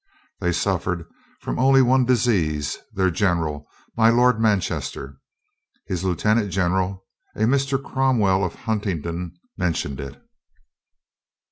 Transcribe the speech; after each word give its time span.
They 0.39 0.51
suffered 0.51 1.05
from 1.41 1.59
only 1.59 1.83
one 1.83 2.05
disease— 2.05 2.79
their 2.95 3.11
general, 3.11 3.67
my 3.95 4.09
Lord 4.09 4.39
Manchester. 4.41 5.19
His 5.85 6.03
lieutenant 6.03 6.49
gen 6.51 6.71
eral, 6.71 7.01
a 7.35 7.41
Mr. 7.41 7.77
Cromwell 7.79 8.43
of 8.43 8.55
Huntingdon, 8.55 9.35
mentioned 9.57 9.99
it. 9.99 10.19